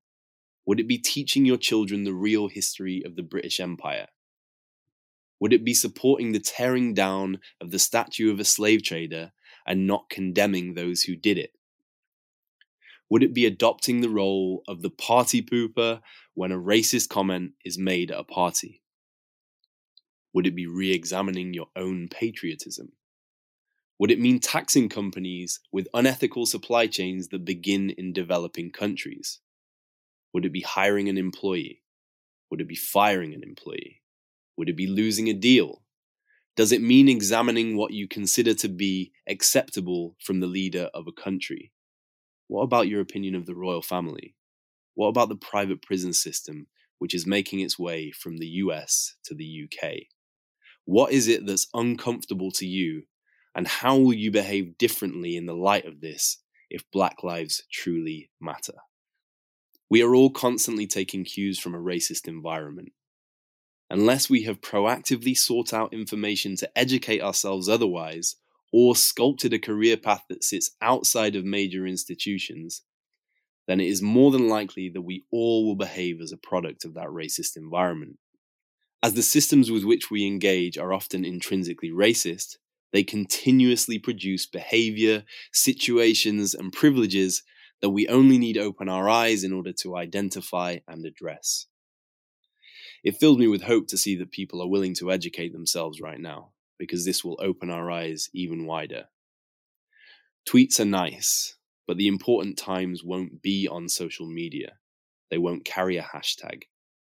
Would 0.65 0.79
it 0.79 0.87
be 0.87 0.97
teaching 0.97 1.45
your 1.45 1.57
children 1.57 2.05
the 2.05 2.13
real 2.13 2.47
history 2.47 3.03
of 3.05 3.15
the 3.15 3.23
British 3.23 3.59
Empire? 3.59 4.07
Would 5.41 5.53
it 5.53 5.65
be 5.65 5.74
supporting 5.74 6.31
the 6.31 6.39
tearing 6.39 6.93
down 6.93 7.39
of 7.60 7.71
the 7.71 7.79
statue 7.79 8.31
of 8.31 8.39
a 8.39 8.45
slave 8.45 8.83
trader 8.83 9.33
and 9.65 9.88
not 9.88 10.07
condemning 10.07 10.75
those 10.75 11.01
who 11.01 11.15
did 11.15 11.39
it? 11.39 11.51
Would 13.10 13.24
it 13.24 13.33
be 13.33 13.48
adopting 13.48 14.00
the 14.00 14.10
role 14.10 14.63
of 14.67 14.83
the 14.83 14.91
party 14.91 15.41
pooper 15.41 16.01
when 16.36 16.51
a 16.51 16.60
racist 16.60 17.10
comment 17.10 17.53
is 17.65 17.77
made 17.77 18.12
at 18.12 18.19
a 18.19 18.24
party? 18.24 18.83
Would 20.31 20.45
it 20.45 20.55
be 20.55 20.67
re 20.67 20.93
examining 20.93 21.55
your 21.55 21.67
own 21.75 22.07
patriotism? 22.07 22.93
Would 23.98 24.12
it 24.12 24.19
mean 24.19 24.39
taxing 24.39 24.89
companies 24.89 25.60
with 25.71 25.88
unethical 25.93 26.45
supply 26.45 26.86
chains 26.86 27.29
that 27.29 27.45
begin 27.45 27.89
in 27.89 28.13
developing 28.13 28.71
countries? 28.71 29.39
Would 30.33 30.45
it 30.45 30.53
be 30.53 30.62
hiring 30.62 31.10
an 31.10 31.17
employee? 31.17 31.81
Would 32.51 32.62
it 32.62 32.67
be 32.67 32.75
firing 32.75 33.33
an 33.33 33.43
employee? 33.43 34.00
Would 34.58 34.70
it 34.70 34.77
be 34.77 34.88
losing 34.88 35.29
a 35.29 35.34
deal? 35.34 35.81
Does 36.55 36.72
it 36.72 36.81
mean 36.81 37.08
examining 37.08 37.77
what 37.77 37.93
you 37.93 38.08
consider 38.08 38.53
to 38.55 38.67
be 38.67 39.13
acceptable 39.27 40.15
from 40.20 40.39
the 40.39 40.48
leader 40.48 40.89
of 40.93 41.08
a 41.08 41.12
country? 41.12 41.72
What 42.48 42.63
about 42.63 42.89
your 42.89 43.00
opinion 43.00 43.36
of 43.36 43.46
the 43.46 43.55
royal 43.55 43.81
family? 43.81 44.36
What 44.96 45.08
about 45.08 45.29
the 45.29 45.38
private 45.38 45.81
prison 45.81 46.12
system, 46.12 46.67
which 47.00 47.15
is 47.15 47.25
making 47.25 47.62
its 47.62 47.79
way 47.79 48.12
from 48.12 48.38
the 48.38 48.48
US 48.48 49.15
to 49.24 49.34
the 49.34 49.65
UK? 49.65 50.08
What 50.86 51.13
is 51.13 51.27
it 51.27 51.46
that's 51.46 51.67
uncomfortable 51.74 52.51
to 52.51 52.65
you 52.65 53.03
and 53.55 53.67
how 53.67 53.98
will 53.98 54.13
you 54.13 54.31
behave 54.31 54.77
differently 54.77 55.36
in 55.38 55.46
the 55.46 55.53
light 55.53 55.86
of 55.86 56.01
this 56.01 56.38
if 56.70 56.84
Black 56.91 57.24
lives 57.24 57.63
truly 57.72 58.29
matter? 58.39 58.74
We 59.89 60.01
are 60.03 60.15
all 60.15 60.29
constantly 60.29 60.88
taking 60.88 61.25
cues 61.25 61.60
from 61.60 61.75
a 61.75 61.79
racist 61.79 62.27
environment. 62.27 62.93
Unless 63.91 64.29
we 64.29 64.43
have 64.43 64.62
proactively 64.62 65.38
sought 65.38 65.74
out 65.74 65.93
information 65.93 66.55
to 66.55 66.77
educate 66.77 67.21
ourselves 67.21 67.67
otherwise, 67.67 68.38
or 68.71 68.95
sculpted 68.95 69.51
a 69.51 69.59
career 69.59 69.98
path 69.98 70.24
that 70.29 70.46
sits 70.46 70.72
outside 70.81 71.35
of 71.35 71.44
major 71.44 71.85
institutions, 71.85 72.83
then 73.68 73.81
it 73.81 73.87
is 73.87 74.01
more 74.01 74.31
than 74.31 74.48
likely 74.48 74.87
that 74.87 75.01
we 75.01 75.25
all 75.29 75.68
will 75.68 75.75
behave 75.75 76.22
as 76.22 76.31
a 76.31 76.37
product 76.37 76.85
of 76.85 76.94
that 76.94 77.09
racist 77.09 77.57
environment. 77.57 78.18
As 79.03 79.15
the 79.15 79.22
systems 79.22 79.70
with 79.70 79.83
which 79.83 80.09
we 80.09 80.25
engage 80.25 80.77
are 80.77 80.94
often 80.94 81.25
intrinsically 81.25 81.92
racist, 81.92 82.55
they 82.94 83.03
continuously 83.03 84.00
produce 84.00 84.46
behavior, 84.46 85.25
situations, 85.51 86.53
and 86.53 86.72
privileges 86.72 87.44
that 87.81 87.89
we 87.89 88.07
only 88.07 88.37
need 88.37 88.57
open 88.57 88.87
our 88.87 89.09
eyes 89.09 89.44
in 89.44 89.51
order 89.51 89.74
to 89.74 89.98
identify 89.98 90.77
and 90.87 91.05
address. 91.05 91.65
It 93.03 93.18
fills 93.18 93.37
me 93.37 93.48
with 93.48 93.64
hope 93.64 93.87
to 93.87 93.98
see 93.98 94.16
that 94.18 94.31
people 94.31 94.61
are 94.61 94.68
willing 94.68 94.94
to 94.96 95.11
educate 95.11 95.53
themselves 95.53 96.00
right 96.01 96.20
now, 96.20 96.51
because 96.77 97.05
this 97.05 97.24
will 97.24 97.40
open 97.42 97.70
our 97.70 97.90
eyes 97.90 98.29
even 98.33 98.66
wider. 98.66 99.05
Tweets 100.48 100.79
are 100.79 100.85
nice, 100.85 101.55
but 101.87 101.98
the 101.98 102.07
important 102.07 102.57
times 102.57 103.03
won't 103.03 103.42
be 103.42 103.68
on 103.68 103.90
social 103.90 104.27
media. 104.27 104.74
They 105.29 105.37
won't 105.37 105.66
carry 105.66 105.98
a 105.98 106.03
hashtag. 106.03 106.64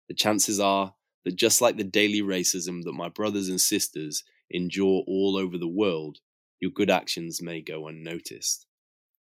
The 0.08 0.14
chances 0.14 0.58
are 0.58 0.94
that 1.24 1.36
just 1.36 1.60
like 1.60 1.76
the 1.76 1.84
daily 1.84 2.20
racism 2.20 2.82
that 2.82 2.92
my 2.92 3.08
brothers 3.08 3.48
and 3.48 3.60
sisters 3.60 4.24
endure 4.50 5.04
all 5.06 5.36
over 5.36 5.56
the 5.56 5.68
world, 5.68 6.18
your 6.60 6.70
good 6.70 6.90
actions 6.90 7.40
may 7.40 7.60
go 7.60 7.86
unnoticed. 7.86 8.66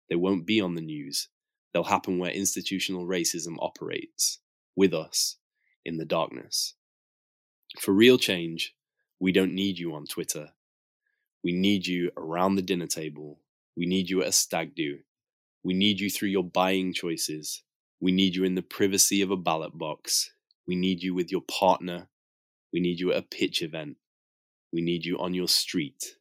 They 0.08 0.16
won't 0.16 0.46
be 0.46 0.60
on 0.60 0.74
the 0.74 0.80
news. 0.80 1.28
They'll 1.72 1.84
happen 1.84 2.18
where 2.18 2.30
institutional 2.30 3.06
racism 3.06 3.56
operates, 3.58 4.38
with 4.76 4.94
us, 4.94 5.37
in 5.88 5.96
the 5.96 6.04
darkness. 6.04 6.74
For 7.80 7.92
real 7.92 8.18
change, 8.18 8.74
we 9.18 9.32
don't 9.32 9.54
need 9.54 9.78
you 9.78 9.94
on 9.94 10.06
Twitter. 10.06 10.50
We 11.42 11.52
need 11.52 11.86
you 11.86 12.10
around 12.16 12.54
the 12.54 12.62
dinner 12.62 12.86
table. 12.86 13.40
We 13.76 13.86
need 13.86 14.10
you 14.10 14.22
at 14.22 14.28
a 14.28 14.32
stag 14.32 14.74
do. 14.74 14.98
We 15.64 15.74
need 15.74 15.98
you 16.00 16.10
through 16.10 16.28
your 16.28 16.44
buying 16.44 16.92
choices. 16.92 17.62
We 18.00 18.12
need 18.12 18.36
you 18.36 18.44
in 18.44 18.54
the 18.54 18.62
privacy 18.62 19.22
of 19.22 19.30
a 19.30 19.36
ballot 19.36 19.76
box. 19.76 20.30
We 20.66 20.76
need 20.76 21.02
you 21.02 21.14
with 21.14 21.32
your 21.32 21.40
partner. 21.42 22.08
We 22.72 22.80
need 22.80 23.00
you 23.00 23.10
at 23.12 23.18
a 23.18 23.22
pitch 23.22 23.62
event. 23.62 23.96
We 24.72 24.82
need 24.82 25.04
you 25.04 25.18
on 25.18 25.34
your 25.34 25.48
street. 25.48 26.16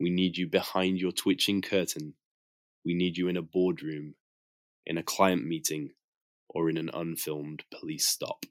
We 0.00 0.10
need 0.10 0.36
you 0.36 0.48
behind 0.48 0.98
your 0.98 1.12
twitching 1.12 1.62
curtain. 1.62 2.14
We 2.84 2.94
need 2.94 3.16
you 3.16 3.28
in 3.28 3.36
a 3.36 3.42
boardroom, 3.42 4.14
in 4.86 4.98
a 4.98 5.02
client 5.02 5.46
meeting, 5.46 5.90
or 6.48 6.68
in 6.68 6.76
an 6.76 6.90
unfilmed 6.92 7.64
police 7.70 8.08
stop. 8.08 8.46